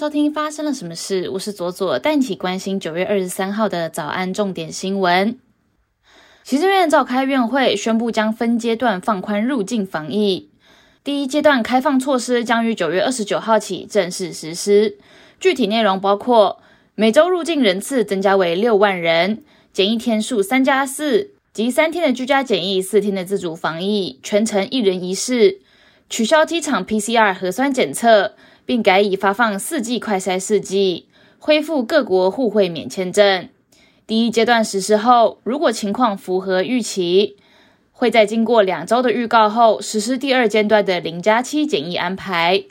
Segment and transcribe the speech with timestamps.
[0.00, 1.28] 收听发生了什么事？
[1.28, 5.38] 我是左左，带你一起关心九月二十三号的早安重点新闻。
[6.42, 10.48] 行政院召开院会，宣布将分阶段放宽入境防疫。
[11.04, 14.96] 第一阶段开放措施将于九月二十九号起正式实施，
[15.38, 16.62] 具体内容包括
[16.94, 19.42] 每周入境人次增加为六万人，
[19.74, 25.60] 检疫天数三加四，及三天的居家检疫、四天的自主防疫，全程一人一室，
[26.08, 28.32] 取消机场 PCR 核酸检测。
[28.70, 31.08] 并改以发放四季快筛试剂，
[31.40, 33.48] 恢复各国互惠免签证。
[34.06, 37.36] 第一阶段实施后，如果情况符合预期，
[37.90, 42.62] 会在经过两周的预告后实施第二阶段的零加七检疫安排。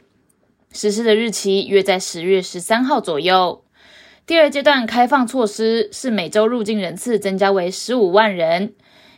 [0.72, 3.66] 实施的日期约在十月十三号左右。
[4.26, 8.72] 第二阶段开放措施是每周入境人次增加为十五万人，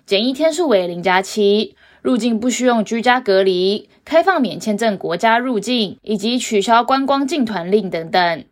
[0.07, 1.75] 检疫天数为零加七。
[2.01, 8.43] 入境不需用居家隔离，开放免签证国家入境，以及取消观光禁团令等等。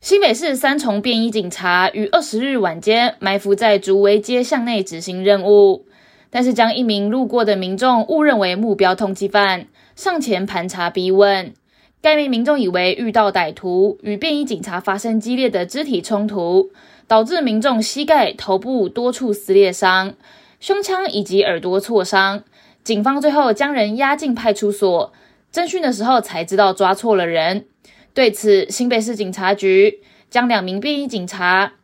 [0.00, 5.86] 新北市三重便衣警察于二十日晚间埋伏在竹围街巷内执行任务，
[6.30, 11.54] 但是将一名路过的民众误认为目标通缉犯，上前盘查逼问。
[12.02, 16.70] 该名民众以为遇到歹徒，与便衣警察发生激烈的肢体冲突，
[17.08, 20.14] 导致民众膝盖、头部多处撕裂伤。
[20.60, 22.44] 胸腔以及耳朵挫伤，
[22.82, 25.12] 警方最后将人押进派出所
[25.52, 27.66] 侦讯的时候，才知道抓错了人。
[28.14, 31.74] 对此，新北市警察局将两名便衣警察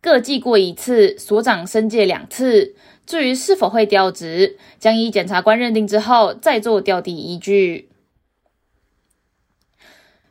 [0.00, 2.76] 各记过一次，所长申诫两次。
[3.04, 7.88] 至于是否会调职，将依检察官认定之后再做调递依据。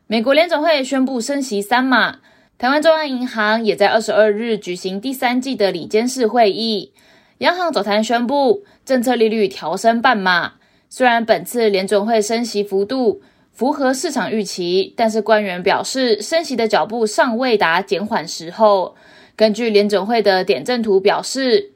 [0.06, 2.20] 美国联总会宣布升息三码，
[2.56, 6.92] 台湾中央银行也在二十二日举行第三季的里监事会议。
[7.38, 10.54] 央行早盘宣布，政策利率调升半码。
[10.88, 13.22] 虽然本次联准会升息幅度
[13.52, 18.96] 符合市场预期，但是官员表示，升息的脚步尚未达减缓时候。
[19.36, 21.74] 根据联准会的点阵图表示，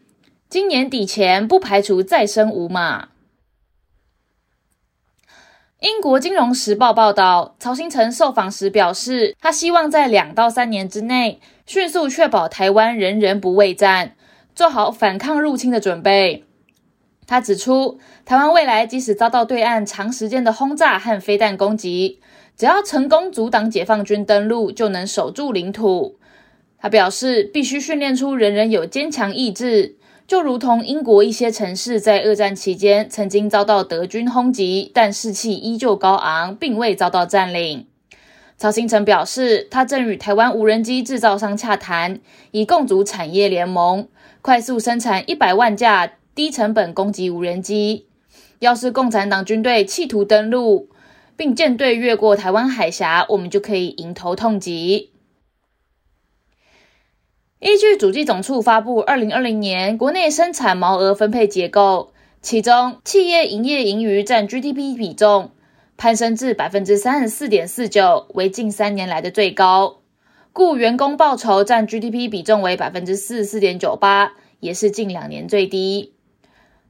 [0.48, 3.10] 今年底前不排除再升五码。
[5.78, 14.16] 英国金融时报报道，曹新成受访时表示，他希望在两到三年之内，迅速确保台湾人人不畏战。
[14.54, 16.44] 做好反抗入侵的准备。
[17.26, 22.20] 他指出，台湾未来即使遭到对岸长时间的轰炸和飞弹攻击，
[22.56, 26.18] 只要成功阻挡解放军登陆，就能守住领土。
[26.78, 29.96] 他表示，必须训练出人人有坚强意志，
[30.26, 37.86] 就如同英国一些城市在二战期间曾经遭到德军轰击，但士气依旧高昂，并未遭到占领。
[38.62, 42.21] 曹新成表示，他正与台湾无人机制造商洽谈，
[42.53, 44.06] 以共组产业联盟。
[44.41, 48.06] 快速生产一百万架低成本攻击无人机。
[48.61, 50.89] 要是共产党军队企图登陆，
[51.37, 55.11] 并舰队越过台湾海峡，我们就可以迎头痛击。
[57.59, 65.50] 依据主计总处发布二零二零年国内生产毛额分配结构，其中企业营业盈余占 GDP 比重
[66.02, 70.00] 攀升至百分之三十四点四九，为近三年来的最高。
[70.52, 76.12] 故员工报酬占 GDP 比重为百分之四十四点九八，也是近两年最低。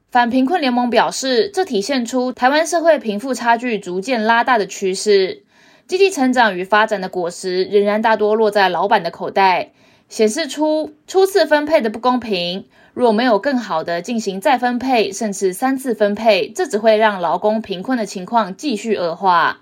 [0.09, 5.43] 反贫困联盟表示，这体现出台湾社会贫富差距逐渐拉大的趋势，
[5.85, 9.73] 经济成长与发展的果实仍然大多落在老板的口袋，
[10.09, 12.65] 显示出初次分配的不公平。
[12.93, 19.61] 若没有更好的进行再分配，甚至三次分配，这只会让劳工贫困的情况继续恶化。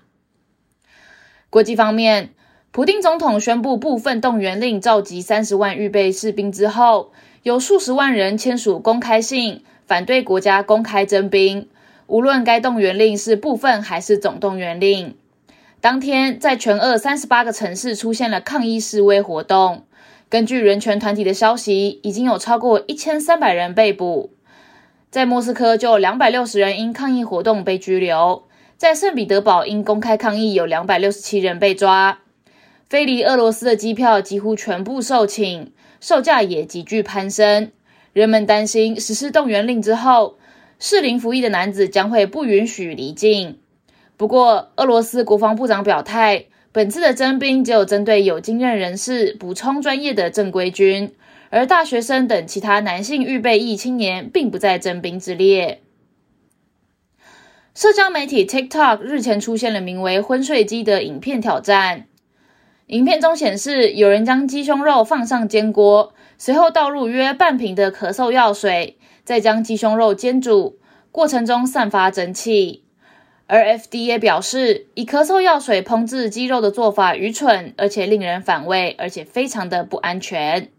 [1.50, 2.30] 国际方面。
[2.74, 11.68] 普丁总统宣布部分动员令，召集三十万预备士兵之后，有数十万人签署公开信，反对国家公开征兵。
[12.06, 15.14] 无论该动员令是部分还是总动员令，
[15.82, 19.84] 当天在全俄三十八个城市出现了抗议示威活动。
[20.32, 24.32] 根据人权团体的消息，已经有超过一千三百人被捕。
[25.10, 28.44] 在莫斯科就有两百六十人因抗议活动被拘留，
[28.78, 32.20] 在圣彼得堡因公开抗议有两百六十七人被抓。
[32.88, 35.66] 飞离俄罗斯的机票几乎全部售罄，
[36.00, 37.70] 售价也急剧攀升。
[38.14, 40.38] 人们担心实施动员令之后，
[40.78, 43.58] 适龄服役的男子将会不允许离境。
[44.16, 51.12] 不过，俄罗斯国防部长表态，本次的征兵只有针对有经验人士补充专业的正规军，
[51.50, 55.82] 而大学生等其他男性预备役青年并不在征兵之列。
[57.74, 62.06] 社交媒体 TikTok 日前出现了名为“昏睡鸡”的影片挑战。
[62.86, 70.78] 影片中显示，有人将鸡胸肉放上煎锅，随后倒入约半瓶的咳嗽药水，再将鸡胸肉煎煮，
[71.10, 72.84] 过程中散发蒸汽。
[73.52, 80.70] 而 FDA 表示，以咳嗽药水烹制鸡肉的做法愚蠢，而且令人反胃，而且非常的不安全。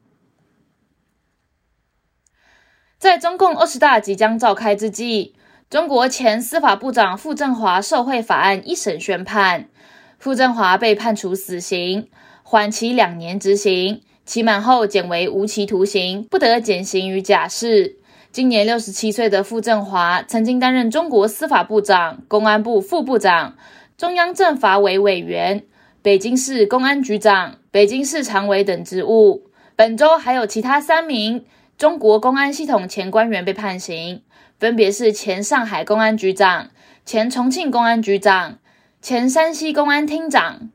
[2.97, 5.35] 在中共二十大即将召开之际，
[5.69, 9.69] 中国前司法部长傅政华受贿法案一审宣判，
[10.17, 12.09] 傅政华被判处死刑，
[12.41, 17.99] 缓期两年执行，期满后减为无期徒刑，不得减刑于假释。
[18.33, 23.56] 今年六十七岁的傅政华曾经担任中国司法部长、公安部副部长、
[23.95, 25.65] 中央政法委委员、
[26.01, 29.51] 北京市公安局长、北京市常委等职务。
[29.75, 31.45] 本周还有其他三名
[31.77, 34.24] 中国公安系统前官员被判刑，
[34.57, 36.71] 分别是前上海公安局长、
[37.06, 38.57] 前重庆公安局长、
[39.00, 40.71] 前山西公安厅长。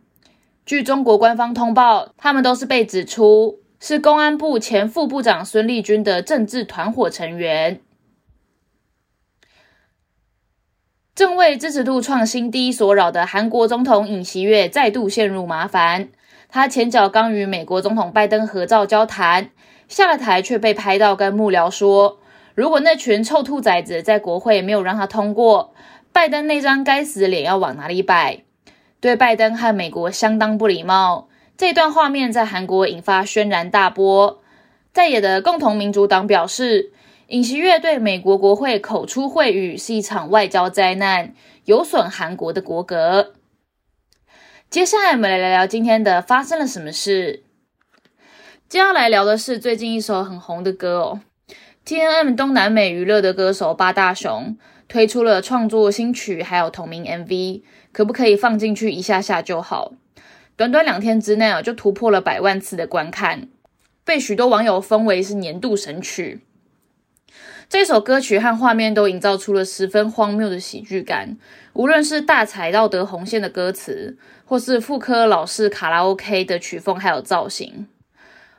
[0.65, 3.59] 据中国官方通报，他们都是被指出。
[3.81, 7.81] 是公安部前副部长孙立军的政治团伙成员。
[11.15, 16.11] 正为支持度创新低所扰的韩国总统尹锡悦再度陷入麻烦。
[16.49, 19.51] 他前脚刚与美国总统拜登合照交谈，
[19.89, 22.21] 下了台却被拍到跟幕僚说
[22.55, 25.75] ：“如果那群臭兔崽子在国会没有让他通过，
[26.13, 28.45] 拜登那张该死的脸要往哪里摆？”
[29.01, 31.28] 对拜登和美国相当不礼貌。
[31.59, 34.41] 这段画面在韩国引发轩然大波。
[34.93, 36.93] 在野的共同民主党表示，
[37.27, 41.35] 尹锡悦对美国国会口出秽语是一场外交灾难，
[41.65, 43.33] 有损韩国的国格。
[44.71, 47.43] 接下来我们来聊聊今天的发生了什么事。
[48.69, 51.21] 接下来聊的是最近一首很红的歌哦
[51.85, 54.57] ，T N M 东南美娱乐的歌手八大雄
[54.87, 59.95] 推出了创作新曲，还有同名 M V，可不可以放进去一下下就好？
[60.59, 63.47] 短短两天之内啊，就突破了百万次的观看，
[64.05, 66.41] 被许多网友封为是年度神曲。
[67.69, 71.37] 这首歌曲和画面都营造出了十分荒谬的喜剧感，
[71.75, 77.87] 无论是大踩道德红线的歌词，或是妇科老式卡拉 OK 的曲风，还有造型，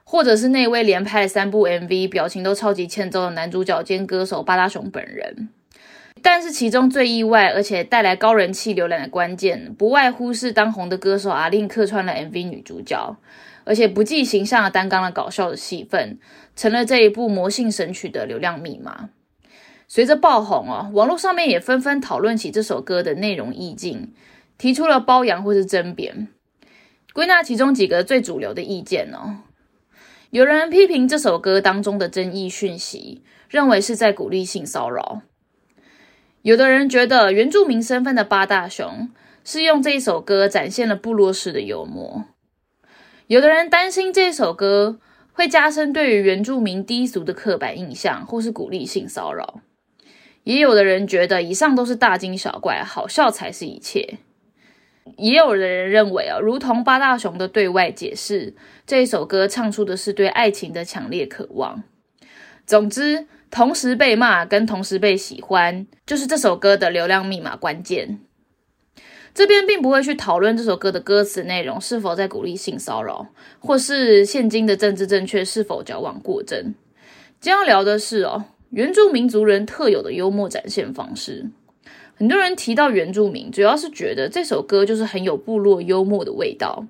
[0.05, 5.49] 或者是那位连拍了三部 MV、表情都超级欠揍的男主角兼歌手八大雄本人。
[6.21, 13.17] 但是其中最意外，而且带来高人气浏览的关键，不外乎是当红的歌手阿令客串了 MV 女主角，
[13.63, 16.19] 而且不计形象的担纲了搞笑的戏份，
[16.55, 19.09] 成了这一部魔性神曲的流量密码。
[19.87, 24.13] 随着爆红哦，网络上面也纷纷讨论起这首歌的内容意境，
[24.57, 26.27] 提出了褒扬或是争辩。
[27.13, 29.37] 归纳其中几个最主流的意见哦，
[30.29, 35.23] 有人批评这首歌当中的争议讯息，认为是在鼓励性骚扰。
[36.41, 39.09] 有的人觉得原住民身份的八大雄
[39.43, 42.23] 是用这一首歌展现了部落式的幽默，
[43.27, 44.99] 有的人担心这首歌
[45.33, 49.59] 会加深对于原住民低俗的刻板印象，或是鼓励性骚扰，
[50.45, 54.19] 也有的人觉得以上都是大惊小怪，好笑才是一切。
[55.17, 61.83] 也有的人认为啊，如同八大雄的对外解释，这一首歌唱出的是对爱情的强烈渴望。
[62.65, 63.27] 总之。
[63.51, 68.19] 同时被骂跟同时被喜欢，就是这首歌的流量密码关键。
[69.33, 73.27] 这边并不会去讨论这首歌的歌词内容是否在鼓励性骚扰，
[73.59, 76.75] 或是现今的政治正确是否矫枉过正。
[77.39, 81.49] 今天要聊的是哦，原住民族人特有的幽默展现方式。
[82.15, 86.85] 很多人提到原住民，主要是觉得这首歌就是很有部落幽默的味道。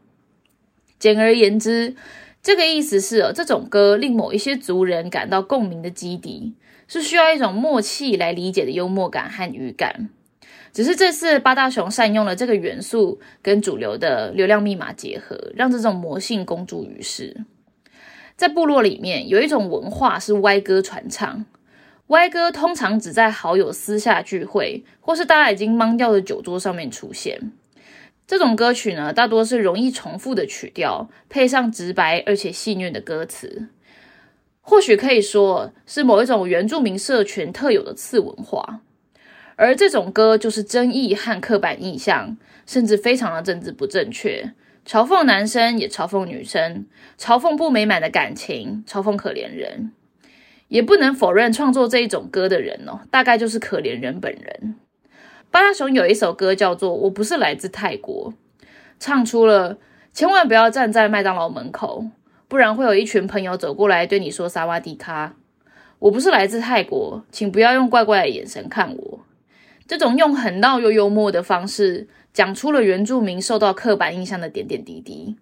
[0.98, 1.96] 简而言之。
[2.42, 6.54] 这个意思是，这种歌令某一些族人感到共鸣的基底，
[6.88, 10.10] 是需要一种默契来理解的幽默感和语感。
[10.72, 17.44] 只是这次八大雄善用了这个元素，跟主流的流量密码结合，让这种魔性公诸于世。
[18.36, 21.46] 在部落里面，有一种文化是歪歌传唱。
[22.08, 27.52] 歪歌通常只在好友私下聚会，或是大家已经懵掉的酒桌上面出现。
[28.30, 33.70] 这种歌曲呢，大多是容易重复的曲调，配上直白而且戏谑的歌词，
[34.62, 38.82] 或许可以说是某一种原住民社群特有的次文化。
[39.56, 44.54] 而这种歌就是争议和刻板印象，甚至非常的政治不正确，
[44.86, 46.86] 嘲讽男生也嘲讽女生，
[47.18, 49.92] 嘲讽不美满的感情，嘲讽可怜人。
[50.68, 54.76] 也不能否认创作这一种歌的人哦，大概就是可怜人本人。
[55.52, 58.32] 八大雄有一首歌叫做《我不是来自泰国》，
[59.00, 59.78] 唱出了
[60.14, 62.06] 千万不要站在麦当劳门口，
[62.48, 65.36] 不然会有一群朋友走过来对你说“萨瓦迪卡”。
[65.98, 69.20] 我不是来自泰国，请不要用怪怪的眼神看我。
[69.88, 75.36] 这种用很闹又幽默的方式，讲出了原住民受到刻板印象的点点滴滴。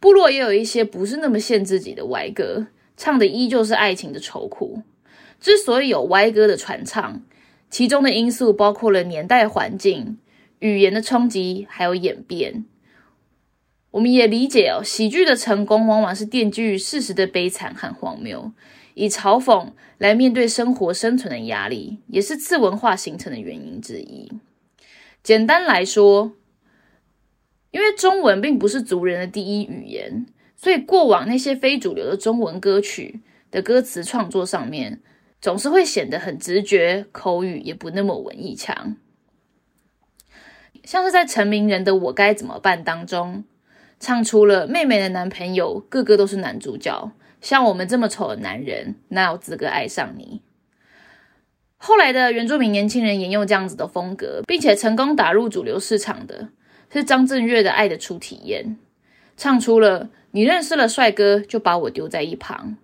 [0.00, 4.82] 部落也有一些不是那么限自己的歪歌，唱的依旧是爱情的愁苦。
[5.40, 7.22] 之所以有歪歌的传唱。
[7.72, 10.18] 其中的因素包括了年代环境、
[10.58, 12.66] 语言的冲击，还有演变。
[13.92, 18.52] 我们也理解哦，喜剧的成功往往是奠基于事实的悲惨和荒谬，
[18.92, 24.30] 以嘲讽来面对生活生存的压力，也是次文化形成的原因之一。
[25.22, 26.32] 简单来说，
[27.70, 30.26] 因为中文并不是族人的第一语言，
[30.56, 35.00] 所以过往那些非主流的中文歌曲的歌词创作上面。
[35.42, 38.96] 总是会显得很直觉，口语也不那么文艺腔。
[40.84, 43.42] 像是在成名人的《我该怎么办》当中，
[43.98, 50.42] 唱出了妹妹的男朋友个个都是男主角，像我们这么丑的男人，哪有资格爱上你？
[51.76, 56.50] 后来的原住民年轻人沿用这样子的风格，并且成功打入主流市场的，
[56.92, 58.64] 是张震岳的《爱的初体验》，
[59.36, 62.76] 唱出了你认识了帅哥，就把我丢在一旁。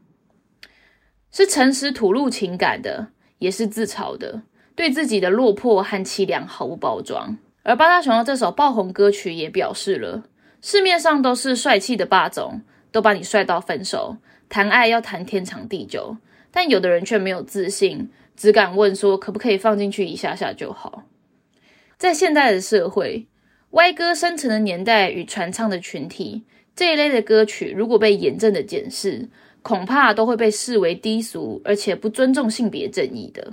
[1.31, 3.09] 是诚实吐露情感的，
[3.39, 4.43] 也是自嘲的，
[4.75, 7.37] 对自己的落魄和凄凉毫无包装。
[7.63, 10.25] 而八大熊的这首爆红歌曲也表示了，
[10.63, 14.17] 市面上都是帅气的霸总，都把你帅到分手，
[14.49, 16.17] 谈爱要谈天长地久，
[16.51, 21.03] 但有的人却没有自信，只敢问说可不可以放进去一下下就好。
[21.99, 23.27] 在现代的社会，
[23.73, 26.45] 歪歌生成的年代与传唱的群体
[26.75, 29.29] 这一类的歌曲，如果被严正的检视。
[29.69, 33.53] 恐怕都会被视为低俗，而且不尊重性别正义的。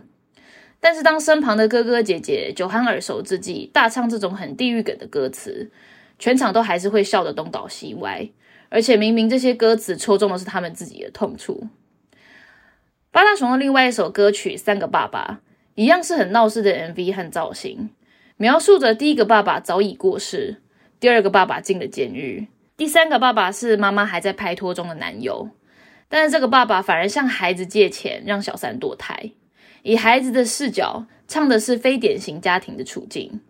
[0.80, 5.70] 但是，当身旁的哥哥姐姐酒酣耳熟之际，大唱这种很地狱梗的歌词，
[6.18, 8.30] 全场都还是会笑得东倒西歪。
[8.70, 11.68] 而且，明明这些歌词戳中的是他们自己的痛处。
[13.12, 15.42] 八大熊的另外一首歌曲《三个爸爸》，
[15.76, 17.90] 一样是很闹事的 MV 和造型，
[18.38, 20.62] 描述着第一个爸爸早已过世，
[20.98, 25.50] 第二个爸爸进了监狱，第三个爸爸是妈妈还在拍拖中的男友。
[26.08, 29.32] 但是这个爸爸反而向孩子借钱，让小三堕胎，
[29.82, 33.42] 以孩子的视角唱的是非典型家庭的处境。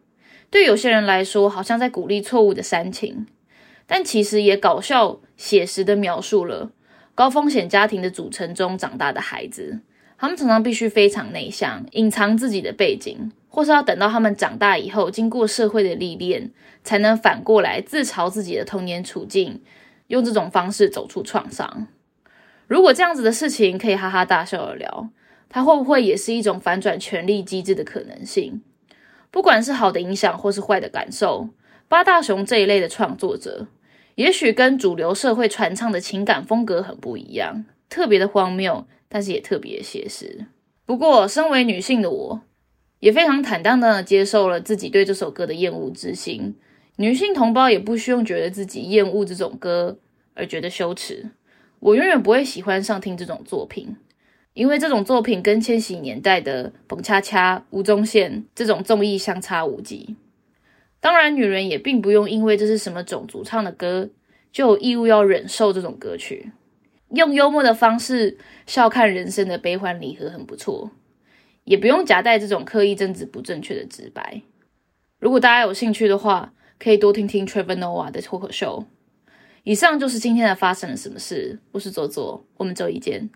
[0.50, 3.28] 对有些人来说，好像在鼓励错误的煽情，
[3.86, 6.72] 但其实也搞笑写实的描述了
[7.14, 9.82] 高风险家庭的组成中长大的孩子。
[10.18, 16.52] 他们常常必须非常内向，隐藏自己的背景，或是要等到他们长大以后，经过社会的历练，
[16.86, 19.62] 才能反过来自嘲自己的童年处境，
[20.08, 21.88] 用这种方式走出创伤。
[22.68, 25.10] 如果这样子的事情可以哈哈大笑的聊，
[25.50, 28.62] 它会不会也是一种反转权力机制的可能性？
[29.30, 31.50] 不管是好的影响或是坏的感受，
[31.88, 33.68] 八大雄这一类的创作者，
[34.16, 40.48] 也许跟主流社会传唱的情感风格很不一样，特别的荒谬，但是也特别写实。
[40.86, 42.42] 不过，身为女性的我，
[43.00, 46.56] 也非常坦荡荡的接受了自己对这首歌的厌恶之心。
[46.98, 50.00] 女性同胞也不需要觉得自己厌恶这种歌
[50.34, 51.30] 而觉得羞耻。
[51.80, 53.96] 我永远不会喜欢上听这种作品，
[54.54, 60.16] 因为这种作品跟千禧年代的彭恰恰、吴宗宪这种综艺相差无几。
[61.00, 64.10] 当然，女人也并不用因为这是什么种族唱的歌，
[64.52, 66.52] 就有义务要忍受这种歌曲。
[67.10, 70.90] 用幽默的方式笑看人生的悲欢离合很不错，
[71.66, 74.42] 也不用夹带这种刻意政治不正确的直白。
[75.20, 78.86] 如果大家有兴趣的话，可以多听听 Trevor Noah 的脱口秀。
[79.66, 81.60] 以上就是今天的发生了什么事。
[81.72, 83.28] 我是左左，我们周一见。